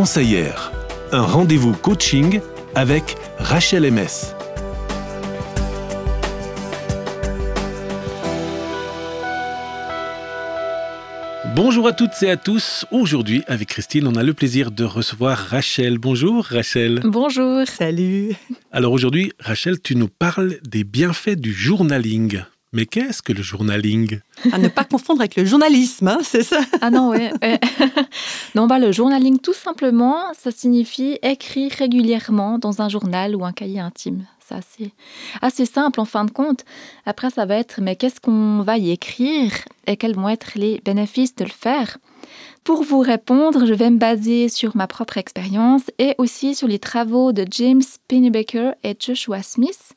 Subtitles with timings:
[0.00, 0.72] conseillère.
[1.12, 2.40] Un rendez-vous coaching
[2.74, 4.32] avec Rachel MS.
[11.54, 12.86] Bonjour à toutes et à tous.
[12.90, 15.98] Aujourd'hui, avec Christine, on a le plaisir de recevoir Rachel.
[15.98, 17.02] Bonjour Rachel.
[17.04, 17.66] Bonjour.
[17.66, 18.32] Salut.
[18.72, 22.40] Alors aujourd'hui, Rachel, tu nous parles des bienfaits du journaling.
[22.72, 24.20] Mais qu'est-ce que le journaling?
[24.52, 26.60] À ne pas confondre avec le journalisme, hein, c'est ça?
[26.80, 27.32] Ah non, ouais.
[28.54, 33.52] non, bah, le journaling, tout simplement, ça signifie écrire régulièrement dans un journal ou un
[33.52, 34.24] cahier intime.
[34.38, 34.92] C'est assez,
[35.42, 36.64] assez simple en fin de compte.
[37.06, 39.52] Après, ça va être, mais qu'est-ce qu'on va y écrire
[39.88, 41.98] et quels vont être les bénéfices de le faire?
[42.62, 46.78] Pour vous répondre, je vais me baser sur ma propre expérience et aussi sur les
[46.78, 49.94] travaux de James Pennebaker et Joshua Smith,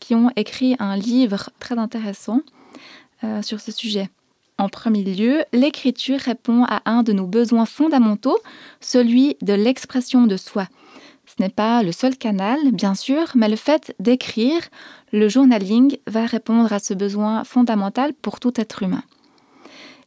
[0.00, 2.40] qui ont écrit un livre très intéressant
[3.22, 4.08] euh, sur ce sujet.
[4.58, 8.38] En premier lieu, l'écriture répond à un de nos besoins fondamentaux,
[8.80, 10.66] celui de l'expression de soi.
[11.26, 14.60] Ce n'est pas le seul canal, bien sûr, mais le fait d'écrire,
[15.12, 19.02] le journaling, va répondre à ce besoin fondamental pour tout être humain.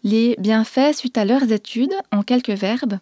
[0.03, 2.99] Les bienfaits suite à leurs études, en quelques verbes,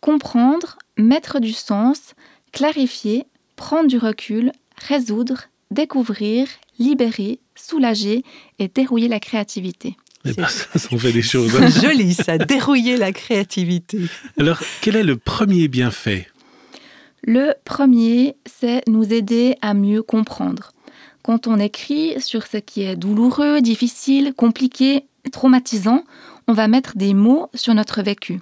[0.00, 2.14] comprendre, mettre du sens,
[2.52, 8.24] clarifier, prendre du recul, résoudre, découvrir, libérer, soulager
[8.58, 9.96] et dérouiller la créativité.
[10.24, 11.52] Eh ben, ça, ça fait des choses.
[11.52, 14.00] C'est joli, ça, dérouiller la créativité.
[14.38, 16.26] Alors, quel est le premier bienfait?
[17.22, 20.72] Le premier, c'est nous aider à mieux comprendre.
[21.22, 26.04] Quand on écrit sur ce qui est douloureux, difficile, compliqué, traumatisant,
[26.46, 28.40] on va mettre des mots sur notre vécu.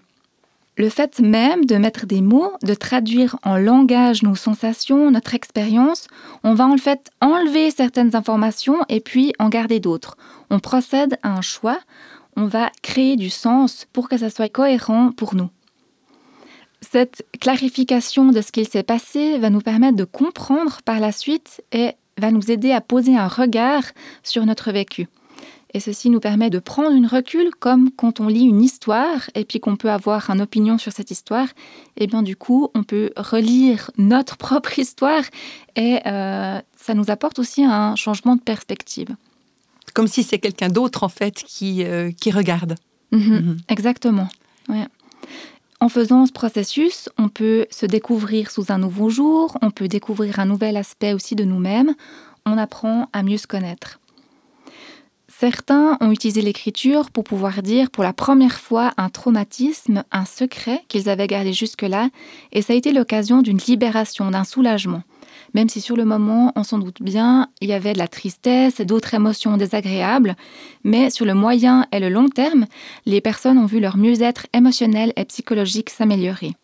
[0.76, 6.06] Le fait même de mettre des mots, de traduire en langage nos sensations, notre expérience,
[6.44, 10.18] on va en fait enlever certaines informations et puis en garder d'autres.
[10.50, 11.78] On procède à un choix,
[12.36, 15.48] on va créer du sens pour que ça soit cohérent pour nous.
[16.82, 21.62] Cette clarification de ce qu'il s'est passé va nous permettre de comprendre par la suite
[21.72, 23.82] et va nous aider à poser un regard
[24.22, 25.08] sur notre vécu.
[25.76, 29.44] Et ceci nous permet de prendre une recul comme quand on lit une histoire et
[29.44, 31.48] puis qu'on peut avoir une opinion sur cette histoire.
[31.98, 35.24] Et bien du coup, on peut relire notre propre histoire
[35.76, 39.14] et euh, ça nous apporte aussi un changement de perspective.
[39.92, 42.76] Comme si c'est quelqu'un d'autre en fait qui, euh, qui regarde.
[43.12, 43.56] Mm -hmm.
[43.68, 44.28] Exactement.
[44.70, 44.86] Ouais.
[45.80, 50.40] En faisant ce processus, on peut se découvrir sous un nouveau jour, on peut découvrir
[50.40, 51.92] un nouvel aspect aussi de nous-mêmes,
[52.46, 54.00] on apprend à mieux se connaître.
[55.38, 60.82] Certains ont utilisé l'écriture pour pouvoir dire pour la première fois un traumatisme, un secret
[60.88, 62.08] qu'ils avaient gardé jusque-là,
[62.52, 65.02] et ça a été l'occasion d'une libération, d'un soulagement.
[65.52, 68.80] Même si sur le moment, on s'en doute bien, il y avait de la tristesse
[68.80, 70.36] et d'autres émotions désagréables,
[70.84, 72.64] mais sur le moyen et le long terme,
[73.04, 76.54] les personnes ont vu leur mieux-être émotionnel et psychologique s'améliorer.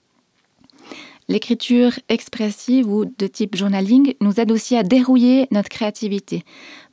[1.28, 6.44] L'écriture expressive ou de type journaling nous aide aussi à dérouiller notre créativité.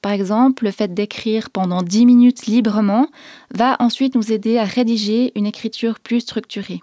[0.02, 3.08] Par exemple, le fait d'écrire pendant 10 minutes librement
[3.54, 6.82] va ensuite nous aider à rédiger une écriture plus structurée.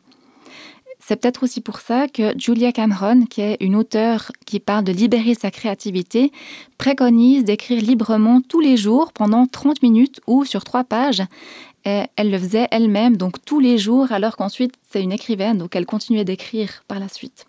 [0.99, 4.91] C'est peut-être aussi pour ça que Julia Cameron, qui est une auteure qui parle de
[4.91, 6.33] libérer sa créativité,
[6.79, 11.23] préconise d'écrire librement tous les jours pendant 30 minutes ou sur trois pages.
[11.87, 15.87] Elle le faisait elle-même, donc tous les jours, alors qu'ensuite c'est une écrivaine, donc elle
[15.87, 17.47] continuait d'écrire par la suite.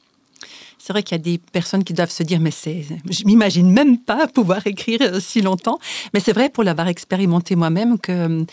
[0.77, 3.69] C'est vrai qu'il y a des personnes qui doivent se dire, mais c'est, je m'imagine
[3.71, 5.79] même pas pouvoir écrire si longtemps.
[6.13, 8.45] Mais c'est vrai, pour l'avoir expérimenté moi-même, que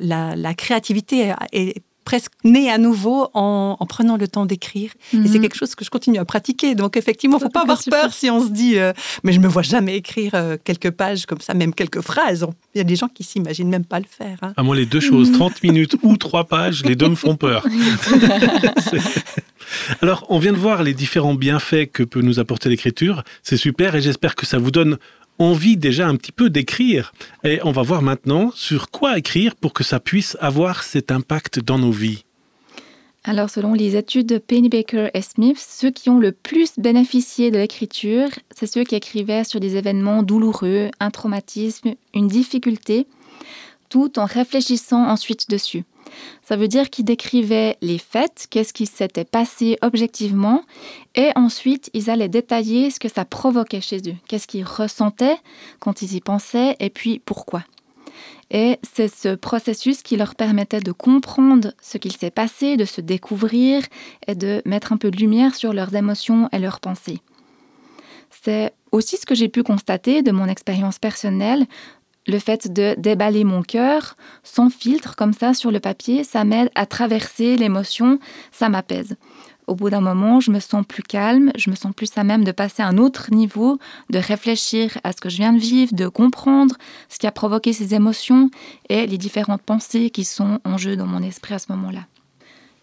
[0.00, 4.90] la, la créativité est presque née à nouveau en, en prenant le temps d'écrire.
[4.94, 5.24] Mm -hmm.
[5.24, 6.74] Et c'est quelque chose que je continue à pratiquer.
[6.74, 8.02] Donc effectivement, il ne faut pas avoir super.
[8.02, 8.92] peur si on se dit euh,
[9.24, 12.46] mais je me vois jamais écrire euh, quelques pages comme ça, même quelques phrases.
[12.74, 14.38] Il y a des gens qui s'imaginent même pas le faire.
[14.42, 14.52] Hein.
[14.56, 17.66] À moi, les deux choses, 30 minutes ou trois pages, les deux me font peur.
[20.02, 23.22] Alors, on vient de voir les différents bienfaits que peut nous apporter l'écriture.
[23.42, 24.98] C'est super et j'espère que ça vous donne
[25.38, 27.12] envie déjà un petit peu d'écrire.
[27.42, 31.60] Et on va voir maintenant sur quoi écrire pour que ça puisse avoir cet impact
[31.60, 32.24] dans nos vies.
[33.26, 37.56] Alors, selon les études de Pennebaker et Smith, ceux qui ont le plus bénéficié de
[37.56, 43.06] l'écriture, c'est ceux qui écrivaient sur des événements douloureux, un traumatisme, une difficulté,
[43.88, 45.84] tout en réfléchissant ensuite dessus.
[46.42, 50.62] Ça veut dire qu'ils décrivaient les faits, qu'est-ce qui s'était passé objectivement,
[51.14, 55.38] et ensuite ils allaient détailler ce que ça provoquait chez eux, qu'est-ce qu'ils ressentaient
[55.80, 57.64] quand ils y pensaient, et puis pourquoi.
[58.50, 63.00] Et c'est ce processus qui leur permettait de comprendre ce qu'il s'est passé, de se
[63.00, 63.82] découvrir
[64.26, 67.20] et de mettre un peu de lumière sur leurs émotions et leurs pensées.
[68.30, 71.66] C'est aussi ce que j'ai pu constater de mon expérience personnelle
[72.26, 76.70] le fait de déballer mon cœur sans filtre comme ça sur le papier, ça m'aide
[76.74, 78.18] à traverser l'émotion,
[78.50, 79.16] ça m'apaise.
[79.66, 82.44] Au bout d'un moment, je me sens plus calme, je me sens plus à même
[82.44, 83.78] de passer à un autre niveau,
[84.10, 86.76] de réfléchir à ce que je viens de vivre, de comprendre
[87.08, 88.50] ce qui a provoqué ces émotions
[88.90, 92.00] et les différentes pensées qui sont en jeu dans mon esprit à ce moment-là.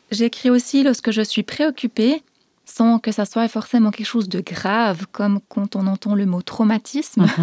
[0.10, 2.24] J'écris aussi lorsque je suis préoccupée,
[2.66, 6.42] sans que ça soit forcément quelque chose de grave, comme quand on entend le mot
[6.42, 7.28] traumatisme.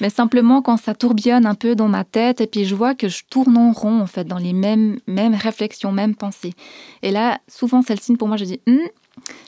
[0.00, 3.08] mais simplement quand ça tourbillonne un peu dans ma tête et puis je vois que
[3.08, 6.54] je tourne en rond en fait dans les mêmes, mêmes réflexions, mêmes pensées.
[7.02, 8.88] Et là, souvent c'est le signe pour moi, je dis, il hmm,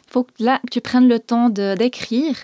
[0.09, 2.37] faut que là tu prennes le temps d'écrire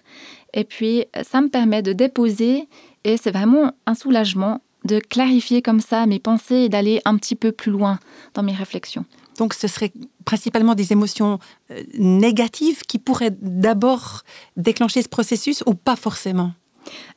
[0.53, 2.69] et puis ça me permet de déposer
[3.05, 7.37] et c'est vraiment un soulagement de clarifier comme ça mes pensées et d'aller un petit
[7.37, 7.99] peu plus loin
[8.35, 9.05] dans mes réflexions.
[9.39, 9.93] Donc ce serait
[10.25, 11.39] principalement des émotions
[11.71, 14.23] euh, négatives qui pourraient d'abord
[14.57, 16.53] déclencher ce processus ou pas forcément?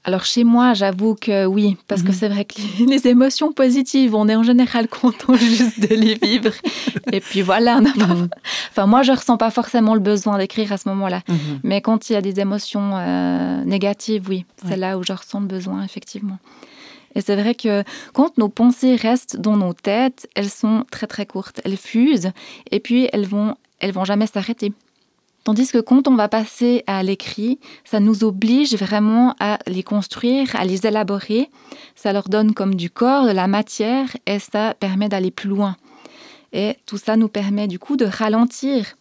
[0.03, 2.13] Alors chez moi, j'avoue que oui, parce que mhm.
[2.13, 6.53] c'est vrai que les, émotions positives, on est en général content juste de les vivre.
[7.11, 8.29] Et puis voilà, mhm.
[8.69, 11.23] enfin moi je ressens pas forcément le besoin d'écrire à ce moment-là.
[11.27, 11.59] Mhm.
[11.63, 15.41] Mais quand il y a des émotions euh, négatives, oui, c'est là où je ressens
[15.41, 16.37] le besoin effectivement.
[17.15, 17.83] Et c'est vrai que
[18.13, 22.31] quand nos pensées restent dans nos têtes, elles sont très très courtes, elles fusent
[22.71, 24.71] et puis elles vont elles vont jamais s'arrêter.
[25.47, 30.53] Tandis que quand on va passer à l'écrit, ça nous oblige vraiment à les construire,
[30.57, 31.49] à les élaborer.
[31.95, 35.77] Ça leur donne comme du corps, de la matière et ça permet d'aller plus loin.
[36.51, 38.97] Et tout ça nous permet du coup de ralentir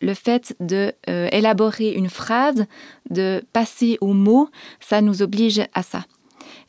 [0.00, 2.66] le fait de euh, élaborer une phrase,
[3.10, 4.48] de passer aux mots,
[4.78, 6.04] ça nous oblige à ça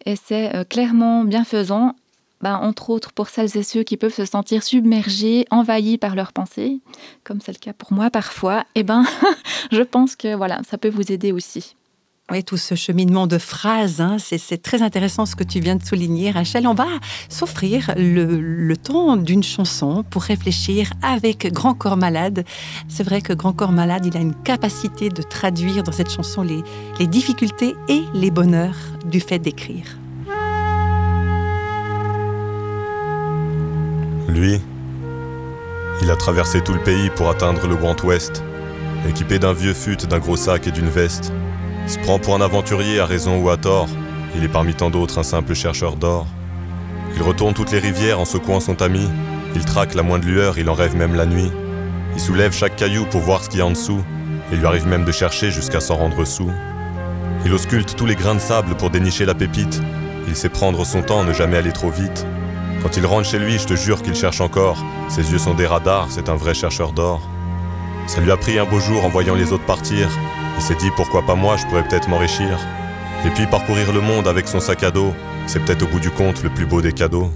[0.06, 1.96] et c'est euh, clairement bienfaisant,
[2.42, 6.34] ben, entre autres pour celles et ceux qui peuvent se sentir submergés, envahis par leurs
[6.34, 6.80] pensées,
[7.24, 9.04] comme c'est le cas pour moi parfois, eh ben,
[9.72, 11.76] je pense que voilà, ça peut vous aider aussi.
[12.32, 15.84] Oui, tout ce cheminement de phrases, hein, c'est très intéressant ce que tu viens de
[15.84, 16.66] souligner, Rachel.
[16.66, 16.88] On va
[17.28, 22.46] s'offrir le, ton d'une chanson pour réfléchir avec Grand Corps Malade.
[22.88, 26.44] C'est vrai que Grand Corps Malade, il a une capacité de traduire dans cette chanson
[26.44, 30.01] les difficultés et les bonheurs du fait d'écrire.
[34.34, 34.62] Lui,
[36.02, 38.46] il a traversé tout le pays pour atteindre le Grand Ouest,
[39.10, 41.34] équipé d'un vieux fut, d'un gros sac et d'une veste.
[41.86, 43.90] Se prend pour un aventurier à raison ou à tort.
[44.38, 46.28] Il est parmi tant d'autres un simple chercheur d'or.
[47.18, 49.10] Il retourne toutes les rivières en secouant son tamis.
[49.54, 51.52] Il traque la moindre lueur, il en rêve même la nuit.
[52.16, 54.02] Il soulève chaque caillou pour voir ce qu'il y a en dessous.
[54.54, 56.52] Il lui arrive même de chercher jusqu'à s'en rendre sous.
[57.46, 59.82] Il ausculte tous les grains de sable pour dénicher la pépite.
[60.30, 62.26] Il sait prendre son temps, ne jamais aller trop vite.
[62.82, 64.78] Quand il rentre chez lui, je te jure qu'il cherche encore.
[65.08, 67.22] Ses yeux sont des radars, c'est un vrai chercheur d'or.
[68.08, 70.10] Ça lui a pris un beau jour en voyant les autres partir.
[70.58, 72.60] Il s'est dit pourquoi pas moi, je pourrais peut-être m'enrichir.
[73.26, 75.14] Et puis parcourir le monde avec son sac à dos,
[75.46, 77.32] c'est peut-être au bout du compte le plus beau des cadeaux.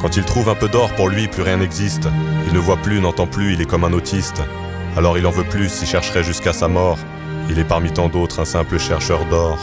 [0.00, 2.08] Quand il trouve un peu d'or, pour lui, plus rien n'existe.
[2.48, 4.42] Il ne voit plus, n'entend plus, il est comme un autiste.
[4.96, 6.98] Alors il en veut plus, il chercherait jusqu'à sa mort.
[7.48, 9.58] Il est parmi tant d'autres un simple chercheur d'or.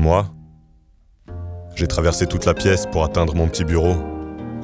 [0.00, 0.24] Moi,
[1.74, 3.96] j'ai traversé toute la pièce pour atteindre mon petit bureau,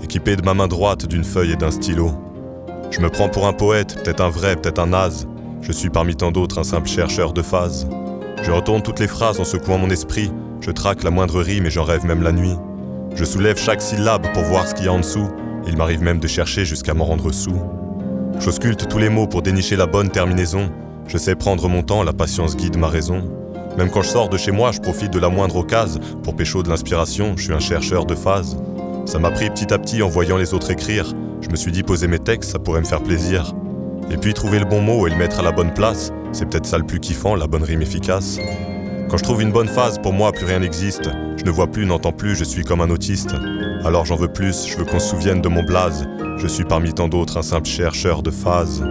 [0.03, 2.13] équipé de ma main droite d'une feuille et d'un stylo.
[2.91, 5.29] Je me prends pour un poète, peut-être un vrai, peut-être un naze.
[5.61, 7.87] Je suis parmi tant d'autres un simple chercheur de phase.
[8.43, 10.33] Je retourne toutes les phrases en secouant mon esprit.
[10.63, 12.57] Je traque la moindre rime et j'en rêve même la nuit.
[13.15, 15.29] Je soulève chaque syllabe pour voir ce qu'il y a en dessous.
[15.67, 17.61] Il m'arrive même de chercher jusqu'à m'en rendre sous.
[18.41, 20.71] J'ausculte tous les mots pour dénicher la bonne terminaison.
[21.07, 23.46] Je sais prendre mon temps, la patience guide ma raison.
[23.77, 26.63] Même quand je sors de chez moi, je profite de la moindre occasion pour pécho
[26.63, 28.57] de l'inspiration, je suis un chercheur de phase.
[29.05, 31.13] Ça m'a pris petit à petit en voyant les autres écrire.
[31.43, 33.55] Je me suis dit poser mes textes, ça pourrait me faire plaisir.
[34.11, 36.67] Et puis trouver le bon mot et le mettre à la bonne place, c'est peut-être
[36.67, 38.39] ça le plus kiffant, la bonne rime efficace.
[39.11, 41.09] Quand je trouve une bonne phase, pour moi, plus rien n'existe.
[41.37, 43.35] Je ne vois plus, n'entends plus, je suis comme un autiste.
[43.85, 46.09] Alors j'en veux plus, je veux qu'on se souvienne de mon blaze.
[46.39, 48.83] Je suis parmi tant d'autres un simple chercheur de phase.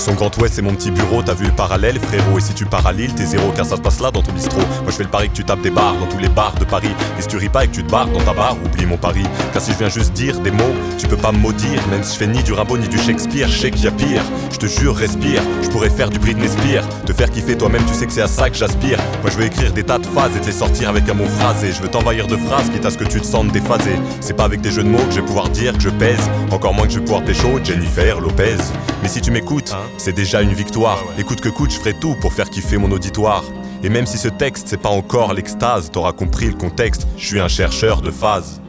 [0.00, 2.38] Son grand ouest, c'est mon petit bureau, t'as vu le parallèle, frérot?
[2.38, 2.64] Et si tu
[2.96, 4.62] Lille, t'es zéro, car ça se passe là dans ton bistrot.
[4.82, 6.64] Moi je fais le pari que tu tapes des bars dans tous les bars de
[6.64, 6.90] Paris.
[7.18, 8.96] Et si tu ris pas et que tu te barres dans ta barre, oublie mon
[8.96, 9.24] pari.
[9.52, 11.86] Car si je viens juste dire des mots, tu peux pas me maudire.
[11.90, 13.90] Même si je fais ni du Rimbaud ni du Shakespeare, je sais qu'il y a
[13.90, 14.22] pire.
[14.50, 15.42] Je te jure, respire.
[15.62, 16.88] Je pourrais faire du Britney Spears.
[17.04, 18.98] Te faire kiffer toi-même, tu sais que c'est à ça que j'aspire.
[19.20, 21.26] Moi je veux écrire des tas de phases et te les sortir avec un mot
[21.26, 21.72] phrasé.
[21.72, 23.92] Je veux t'envahir de phrases, quitte à ce que tu te sentes déphasé.
[24.20, 26.30] C'est pas avec des jeux de mots que je vais pouvoir dire que je pèse.
[26.50, 28.56] Encore moins que je vais pouvoir pécho Jennifer Lopez.
[29.02, 31.04] Mais si tu m'écoutes, c'est déjà une victoire.
[31.18, 33.44] Écoute que coûte, je ferai tout pour faire kiffer mon auditoire.
[33.82, 37.40] Et même si ce texte c'est pas encore l'extase, t'auras compris le contexte, je suis
[37.40, 38.59] un chercheur de phase.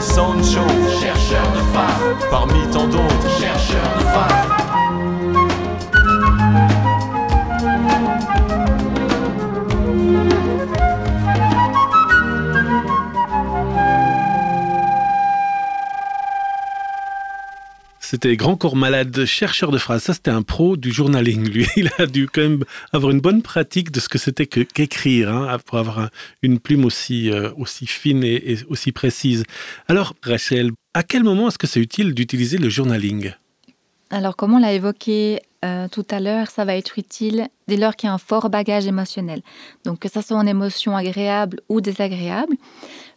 [0.00, 0.66] Sancho,
[1.00, 3.38] chercheur de phase, parmi tant d'autres.
[3.38, 4.59] chercheur de phase.
[18.10, 20.02] C'était Grand Corps Malade, chercheur de phrases.
[20.02, 21.48] Ça, c'était un pro du journaling.
[21.48, 25.32] Lui, il a dû quand même avoir une bonne pratique de ce que c'était qu'écrire,
[25.32, 26.10] hein, pour avoir un-
[26.42, 29.44] une plume aussi, euh, aussi fine et, et aussi précise.
[29.86, 33.30] Alors, Rachel, à quel moment est-ce que c'est utile d'utiliser le journaling?
[34.10, 37.94] Alors, comme on l'a évoqué euh, tout à l'heure, ça va être utile dès lors
[37.94, 39.42] qu'il y a un fort bagage émotionnel.
[39.84, 42.56] Donc, que ça soit en émotion agréable ou désagréable,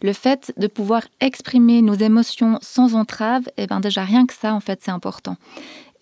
[0.02, 4.54] le fait de pouvoir exprimer nos émotions sans entrave, eh ben déjà rien que ça,
[4.54, 5.38] en fait, c'est important.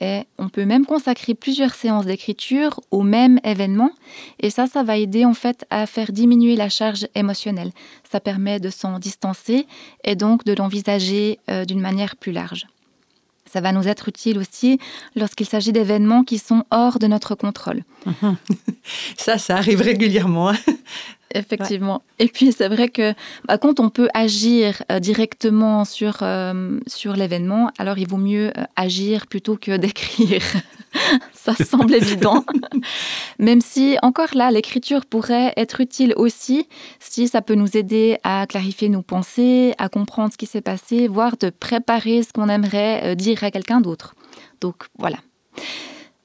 [0.02, 3.92] Et on peut même consacrer plusieurs séances d'écriture au même événement.
[4.40, 7.72] Et ça, ça va aider en fait à faire diminuer la charge émotionnelle.
[8.12, 9.68] Ça permet de s'en distancer
[10.04, 12.66] et donc de l'envisager euh, d'une manière plus large.
[13.52, 14.80] Ça va nous être utile aussi
[15.16, 17.84] lorsqu'il s'agit d'événements qui sont hors de notre contrôle.
[19.18, 20.50] Ça, ça arrive régulièrement.
[20.50, 20.56] hein.
[21.34, 22.02] Effectivement.
[22.20, 23.14] Et puis c'est vrai que
[23.48, 28.52] bah, quand on peut agir euh, directement sur, euh, sur l'événement, alors il vaut mieux
[28.58, 30.42] euh, agir plutôt que d'écrire.
[31.34, 32.46] Ça semble évident.
[33.40, 36.68] Même si, encore là, l'écriture pourrait être utile aussi
[37.00, 41.08] si ça peut nous aider à clarifier nos pensées, à comprendre ce qui s'est passé,
[41.08, 44.16] voire de préparer ce qu'on aimerait euh, dire à quelqu'un d'autre.
[44.60, 45.18] Donc voilà.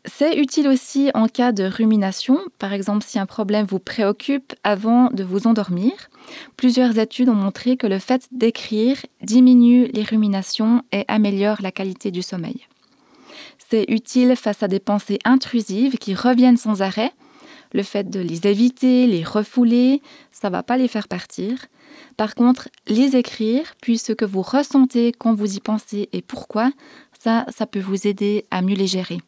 [0.08, 5.10] C'est utile aussi en cas de rumination, par exemple si un problème vous préoccupe avant
[5.10, 5.92] de vous endormir.
[6.56, 12.12] Plusieurs études ont montré que le fait d'écrire diminue les ruminations et améliore la qualité
[12.12, 12.66] du sommeil.
[13.70, 17.12] C'est utile face à des pensées intrusives qui reviennent sans arrêt.
[17.72, 20.00] Le fait de les éviter, les refouler,
[20.30, 21.66] ça va pas les faire partir.
[22.16, 26.70] Par contre, les écrire, puis ce que vous ressentez quand vous y pensez et pourquoi,
[27.18, 29.18] ça, ça peut vous aider à mieux les gérer.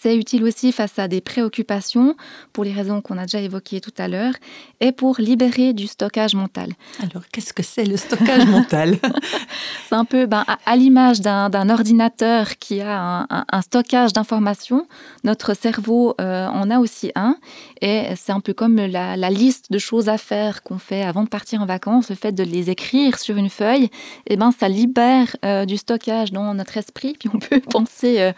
[0.00, 2.16] C'est utile aussi face à des préoccupations,
[2.52, 4.34] pour les raisons qu'on a déjà évoquées tout à l'heure,
[4.80, 6.70] et pour libérer du stockage mental.
[7.00, 8.96] Alors, qu'est-ce que c'est le stockage mental?
[9.88, 14.12] C'est un peu ben, à, à l'image d'un ordinateur qui a un, un- un stockage
[14.14, 14.86] d'informations.
[15.24, 17.36] Notre cerveau euh, en a aussi un.
[17.82, 21.24] Et c'est un peu comme la, la liste de choses à faire qu'on fait avant
[21.24, 22.08] de partir en vacances.
[22.08, 23.90] Le fait de les écrire sur une feuille,
[24.26, 27.14] et ben, ça libère euh, du stockage dans notre esprit.
[27.18, 28.32] Puis on peut penser euh,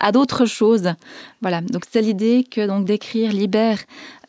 [0.00, 0.93] à d'autres choses.
[1.40, 3.78] Voilà, donc c'est l'idée que donc d'écrire libère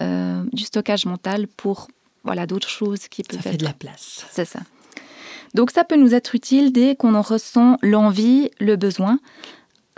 [0.01, 1.88] euh, du stockage mental pour
[2.24, 4.25] voilà d'autres choses qui peuvent Ça fait être de la place.
[4.31, 4.60] c'est ça.
[5.53, 9.19] Donc ça peut nous être utile dès qu'on en ressent l'envie, le besoin.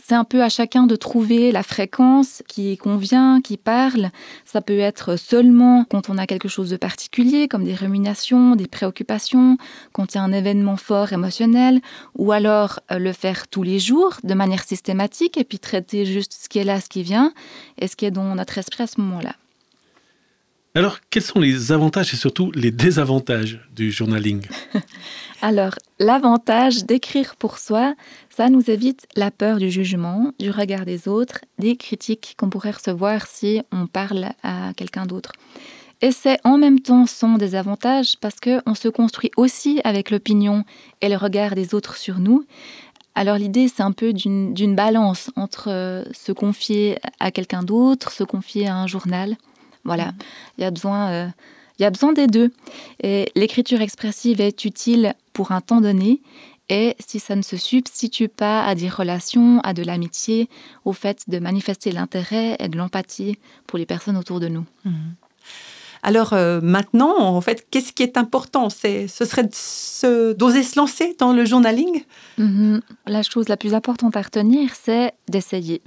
[0.07, 4.11] C'est un peu à chacun de trouver la fréquence qui convient, qui parle.
[4.45, 8.67] Ça peut être seulement quand on a quelque chose de particulier, comme des ruminations, des
[8.67, 9.57] préoccupations,
[9.91, 11.81] quand il y a un événement fort émotionnel,
[12.17, 16.31] ou alors euh, le faire tous les jours de manière systématique et puis traiter juste
[16.41, 17.33] ce qui est là, ce qui vient,
[17.77, 19.35] et ce qui est dans notre esprit à ce moment-là.
[20.77, 24.43] Alors, quels sont les avantages et surtout les désavantages du journaling?
[25.41, 27.95] Alors, l'avantage d'écrire pour soi,
[28.29, 32.69] ça nous évite la peur du jugement, du regard des autres, des critiques qu'on pourrait
[32.69, 35.31] recevoir si on parle à quelqu'un d'autre.
[36.03, 40.63] Et c'est en même temps son désavantage parce qu'on se construit aussi avec l'opinion
[41.01, 42.45] et le regard des autres sur nous.
[43.15, 48.23] Alors l'idée, c'est un peu d'une balance entre euh, se confier à quelqu'un d'autre, se
[48.23, 49.37] confier à un journal.
[49.87, 50.11] Voilà,
[50.57, 51.27] il y a besoin, euh,
[51.79, 52.51] il y a besoin des deux.
[53.01, 56.21] Et l'écriture expressive est utile pour un temps donné
[56.69, 60.49] et si ça ne se substitue pas à des relations, à de l'amitié,
[60.83, 64.65] au fait de manifester l'intérêt et de l'empathie pour les personnes autour de nous.
[66.03, 68.69] Alors euh, maintenant, en fait, qu'est-ce qui est important?
[68.69, 69.49] C'est, Ce serait
[70.33, 72.03] d'oser se lancer dans le journaling?
[72.37, 72.81] Mhm.
[73.07, 75.81] La chose la plus importante à retenir, c'est d'essayer.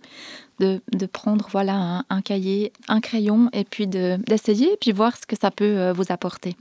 [0.61, 4.93] De, de prendre voilà un, un cahier, un crayon, et puis de- d'essayer, et puis
[4.93, 6.55] voir ce que ça peut euh, vous apporter.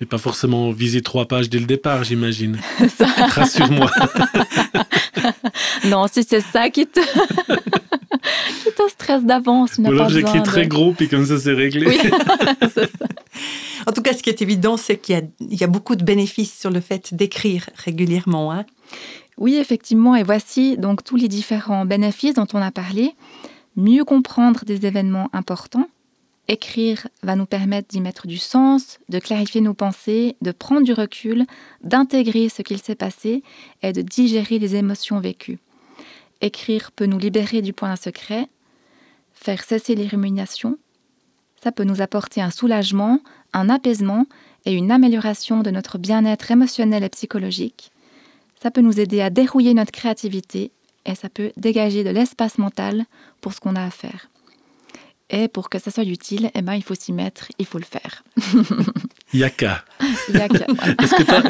[0.00, 2.58] Et pas forcément viser trois pages dès le départ, j'imagine.
[3.16, 3.90] Rassure-moi.
[5.84, 10.44] Non, si c'est ça qui te, qui te stresse d'avance, besoin j'écris de...
[10.44, 11.86] très gros, puis comme ça c'est réglé.
[11.88, 11.98] Oui,
[12.74, 13.06] c'est ça.
[13.86, 15.96] En tout cas, ce qui est évident, c'est qu'il y a, il y a beaucoup
[15.96, 18.52] de bénéfices sur le fait d'écrire régulièrement.
[18.52, 18.64] hein.
[19.42, 23.16] Oui, effectivement, et voici donc tous les différents bénéfices dont on a parlé.
[23.74, 25.88] Mieux comprendre des événements importants.
[26.46, 30.92] Écrire va nous permettre d'y mettre du sens, de clarifier nos pensées, de prendre du
[30.92, 31.44] recul,
[31.82, 33.42] d'intégrer ce qu'il s'est passé
[33.82, 35.58] et de digérer les émotions vécues.
[36.40, 38.46] Écrire peut nous libérer du point secret,
[39.34, 40.78] faire cesser les ruminations.
[41.60, 43.18] Ça peut nous apporter un soulagement,
[43.52, 44.24] un apaisement
[44.66, 47.90] et une amélioration de notre bien-être émotionnel et psychologique.
[48.62, 50.70] Ça peut nous aider à dérouiller notre créativité
[51.04, 53.04] et ça peut dégager de l'espace mental
[53.40, 54.28] pour ce qu'on a à faire.
[55.30, 57.84] Et pour que ça soit utile, eh ben, il faut s'y mettre, il faut le
[57.84, 58.22] faire.
[59.32, 59.84] Yaka.
[60.28, 60.94] Il y a que- voilà.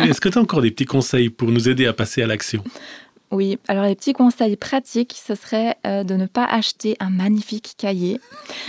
[0.08, 2.62] Est-ce que tu as encore des petits conseils pour nous aider à passer à l'action?
[3.32, 7.74] Oui, alors les petits conseils pratiques, ce serait euh, de ne pas acheter un magnifique
[7.78, 8.20] cahier.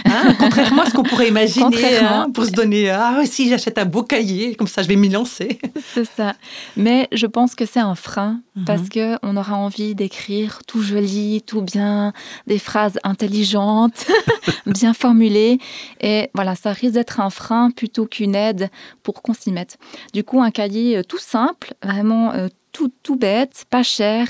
[0.06, 3.78] Hein, contrairement à ce qu'on pourrait imaginer hein, pour se donner Ah, ouais, si j'achète
[3.78, 5.60] un beau cahier, comme ça je vais m'y lancer.
[5.94, 6.34] C'est ça.
[6.78, 8.66] Mais je pense que c'est un frein Mhm.
[8.66, 12.14] parce que on aura envie d'écrire tout joli, tout bien,
[12.46, 14.06] des phrases intelligentes,
[14.68, 15.58] bien formulées.
[16.02, 18.70] Et voilà, ça risque d'être un frein plutôt qu'une aide
[19.02, 19.78] pour qu'on s'y mette.
[20.14, 24.28] Du coup, un cahier euh, tout simple, vraiment euh, tout, tout bête, pas cher,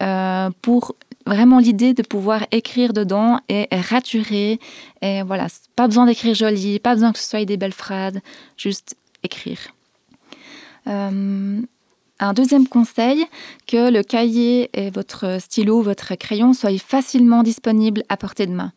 [0.00, 0.94] euh, pour
[1.26, 4.60] vraiment l'idée de pouvoir écrire dedans et, et raturer.
[5.02, 8.20] Et voilà, pas besoin d'écrire joli, pas besoin que ce soit des belles phrases,
[8.56, 9.58] juste écrire.
[10.86, 11.60] Euh,
[12.20, 13.24] un deuxième conseil,
[13.66, 18.72] que le cahier et votre stylo, votre crayon soient facilement disponibles à portée de main.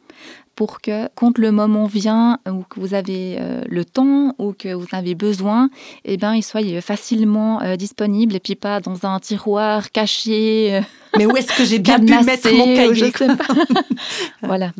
[0.61, 4.71] Pour que, quand le moment vient, ou que vous avez euh, le temps, ou que
[4.71, 5.71] vous avez besoin,
[6.05, 10.81] eh ben, ils soient facilement euh, disponibles, et puis pas dans un tiroir caché, euh,
[11.17, 13.55] Mais où est-ce que j'ai bien pu mettre mon cahier je sais pas.
[14.43, 14.71] voilà,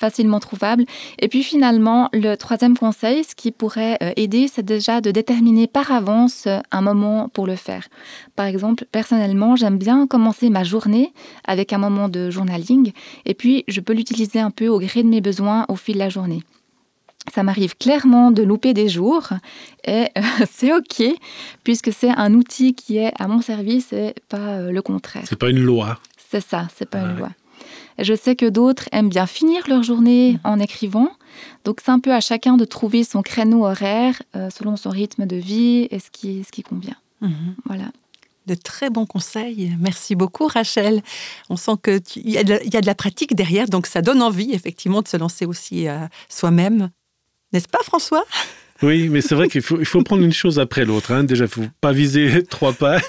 [0.00, 0.84] facilement trouvable.
[1.18, 5.66] Et puis finalement, le troisième conseil, ce qui pourrait euh, aider, c'est déjà de déterminer
[5.66, 7.86] par avance euh, un moment pour le faire.
[8.34, 11.12] Par exemple, personnellement, j'aime bien commencer ma journée
[11.46, 12.92] avec un moment de journaling,
[13.26, 16.00] et puis je peux l'utiliser un peu au gré de mes besoins au fil de
[16.00, 16.42] la journée.
[17.32, 19.28] Ça m'arrive clairement de louper des jours
[19.84, 21.02] et euh, c'est ok
[21.62, 25.24] puisque c'est un outil qui est à mon service et pas euh, le contraire.
[25.26, 25.98] C'est pas une loi.
[26.16, 27.30] C'est ça, c'est pas une loi.
[27.98, 31.10] Je sais que d'autres aiment bien finir leur journée en écrivant.
[31.64, 35.26] Donc c'est un peu à chacun de trouver son créneau horaire euh, selon son rythme
[35.26, 36.96] de vie et ce qui, ce qui convient.
[37.20, 37.54] Mhm.
[37.66, 37.84] Voilà.
[38.46, 39.76] De très bons conseils.
[39.78, 41.02] Merci beaucoup, Rachel.
[41.50, 43.86] On sent qu'il y, a de la- il y a de la pratique derrière, donc
[43.86, 46.90] ça donne envie, effectivement, de se lancer aussi euh, soi-même.
[47.52, 48.24] N'est-ce pas, François?
[48.82, 51.12] Oui, mais c'est vrai qu'il faut, il faut prendre une chose après l'autre.
[51.12, 51.24] hein.
[51.24, 53.02] Déjà, il faut pas viser trois pages.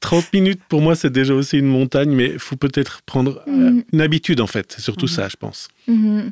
[0.00, 3.70] 30 minutes, pour moi, c'est déjà aussi une montagne, mais il faut peut-être prendre euh,
[3.70, 3.84] Mhm.
[3.92, 4.72] une habitude, en fait.
[4.76, 5.12] C'est surtout Mhm.
[5.12, 5.68] ça, je pense.
[5.88, 6.30] Mhm.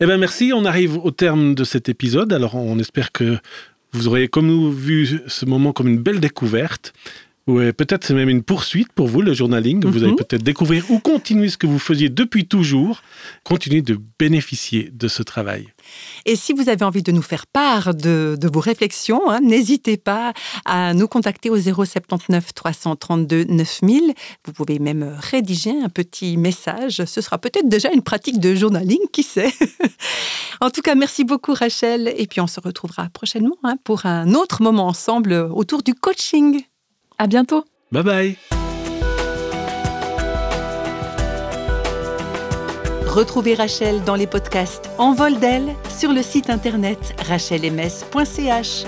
[0.00, 0.52] Eh bien, merci.
[0.54, 2.32] On arrive au terme de cet épisode.
[2.32, 3.38] Alors, on espère que
[3.92, 6.92] vous aurez, comme nous, vu ce moment comme une belle découverte.
[7.48, 9.84] Ou euh, peut-être c'est même une poursuite pour vous, le journaling.
[9.84, 10.16] Vous allez Mhm.
[10.16, 13.00] peut-être découvrir ou continuer ce que vous faisiez depuis toujours.
[13.42, 15.66] Continuer de bénéficier de ce travail.
[16.26, 19.96] Et si vous avez envie de nous faire part de, de vos réflexions, hein, n'hésitez
[19.96, 20.34] pas
[20.66, 24.12] à nous contacter au 079 332 9000.
[24.44, 27.02] Vous pouvez même rédiger un petit message.
[27.06, 29.52] Ce sera peut-être déjà une pratique de journaling, qui sait.
[30.60, 32.12] en tout cas, merci beaucoup Rachel.
[32.16, 36.60] Et puis on se retrouvera prochainement hein, pour un autre moment ensemble autour du coaching.
[37.18, 37.64] À bientôt.
[37.90, 38.36] Bye bye
[43.06, 48.84] Retrouvez Rachel dans les podcasts En vol d'elle sur le site internet rachelms.ch.